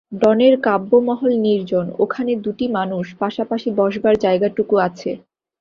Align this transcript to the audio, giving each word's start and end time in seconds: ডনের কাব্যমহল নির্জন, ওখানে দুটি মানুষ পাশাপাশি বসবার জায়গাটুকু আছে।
ডনের 0.21 0.55
কাব্যমহল 0.61 1.31
নির্জন, 1.45 1.85
ওখানে 1.99 2.31
দুটি 2.43 2.65
মানুষ 2.77 3.05
পাশাপাশি 3.21 3.69
বসবার 3.79 4.15
জায়গাটুকু 4.17 4.75
আছে। 4.87 5.11